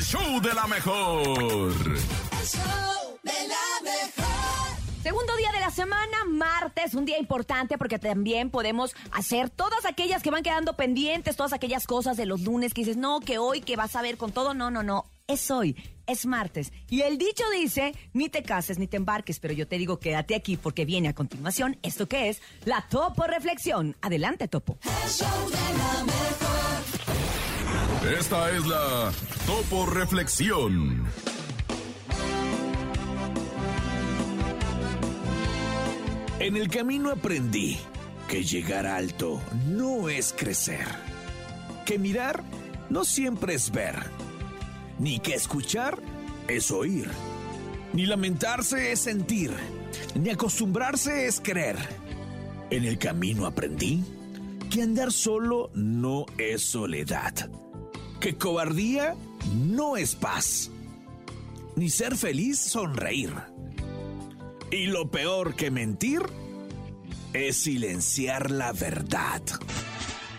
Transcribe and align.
el 0.00 0.06
show 0.06 0.40
de 0.40 0.54
la 0.54 0.66
mejor. 0.66 1.28
El 1.28 2.46
show 2.46 3.18
de 3.22 3.48
la 3.48 3.82
mejor. 3.82 5.02
Segundo 5.02 5.36
día 5.36 5.52
de 5.52 5.60
la 5.60 5.70
semana, 5.70 6.24
martes, 6.26 6.94
un 6.94 7.04
día 7.04 7.18
importante 7.18 7.76
porque 7.76 7.98
también 7.98 8.48
podemos 8.48 8.94
hacer 9.12 9.50
todas 9.50 9.84
aquellas 9.84 10.22
que 10.22 10.30
van 10.30 10.42
quedando 10.42 10.74
pendientes, 10.74 11.36
todas 11.36 11.52
aquellas 11.52 11.86
cosas 11.86 12.16
de 12.16 12.24
los 12.24 12.40
lunes 12.40 12.72
que 12.72 12.80
dices, 12.80 12.96
no, 12.96 13.20
que 13.20 13.36
hoy, 13.36 13.60
que 13.60 13.76
vas 13.76 13.94
a 13.94 14.00
ver 14.00 14.16
con 14.16 14.32
todo, 14.32 14.54
no, 14.54 14.70
no, 14.70 14.82
no, 14.82 15.04
es 15.26 15.50
hoy, 15.50 15.76
es 16.06 16.24
martes. 16.24 16.72
Y 16.88 17.02
el 17.02 17.18
dicho 17.18 17.44
dice, 17.50 17.94
ni 18.14 18.30
te 18.30 18.42
cases 18.42 18.78
ni 18.78 18.86
te 18.86 18.96
embarques, 18.96 19.38
pero 19.38 19.52
yo 19.52 19.68
te 19.68 19.76
digo, 19.76 20.00
quédate 20.00 20.34
aquí 20.34 20.56
porque 20.56 20.86
viene 20.86 21.08
a 21.08 21.14
continuación 21.14 21.78
esto 21.82 22.08
que 22.08 22.30
es 22.30 22.40
la 22.64 22.86
Topo 22.88 23.24
Reflexión. 23.24 23.94
Adelante, 24.00 24.48
Topo. 24.48 24.78
El 25.04 25.10
show 25.10 25.50
de 25.50 25.78
la 25.78 26.04
mejor. 26.04 26.29
Esta 28.02 28.50
es 28.50 28.66
la 28.66 29.12
Topo 29.46 29.84
Reflexión. 29.84 31.04
En 36.38 36.56
el 36.56 36.68
camino 36.68 37.10
aprendí 37.10 37.78
que 38.26 38.42
llegar 38.42 38.86
alto 38.86 39.42
no 39.66 40.08
es 40.08 40.32
crecer, 40.32 40.86
que 41.84 41.98
mirar 41.98 42.42
no 42.88 43.04
siempre 43.04 43.52
es 43.52 43.70
ver, 43.70 43.96
ni 44.98 45.18
que 45.18 45.34
escuchar 45.34 45.98
es 46.48 46.70
oír, 46.70 47.06
ni 47.92 48.06
lamentarse 48.06 48.92
es 48.92 49.00
sentir, 49.00 49.52
ni 50.14 50.30
acostumbrarse 50.30 51.26
es 51.26 51.38
creer. 51.38 51.76
En 52.70 52.84
el 52.84 52.98
camino 52.98 53.44
aprendí 53.44 54.02
que 54.70 54.80
andar 54.80 55.12
solo 55.12 55.70
no 55.74 56.24
es 56.38 56.62
soledad, 56.62 57.50
que 58.20 58.36
cobardía 58.36 59.16
no 59.54 59.96
es 59.96 60.14
paz, 60.14 60.70
ni 61.74 61.88
ser 61.88 62.16
feliz 62.16 62.60
sonreír. 62.60 63.32
Y 64.70 64.86
lo 64.86 65.10
peor 65.10 65.56
que 65.56 65.70
mentir 65.70 66.22
es 67.32 67.56
silenciar 67.62 68.50
la 68.50 68.72
verdad. 68.72 69.42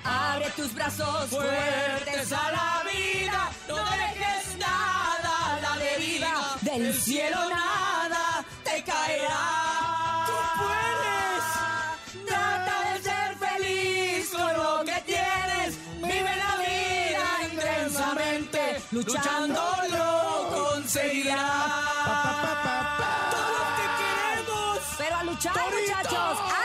Abre 0.04 0.50
tus 0.56 0.74
brazos 0.74 1.30
fuertes 1.30 2.32
a 2.32 2.52
la 2.52 2.84
vida, 2.92 3.52
no 3.68 3.76
dejes 3.76 4.58
nada 4.60 5.56
a 5.56 5.62
la 5.62 5.84
deriva, 5.84 6.58
del 6.62 6.94
cielo 6.94 7.38
nada 7.50 7.81
intensamente, 18.42 18.82
luchando 18.92 19.62
lo 19.90 20.64
conseguirás. 20.74 21.42
Todo 23.32 23.52
lo 23.60 23.68
que 23.78 23.88
queremos, 24.02 24.80
pero 24.98 25.16
a 25.18 25.24
luchar 25.24 25.54
muchachos. 25.56 26.61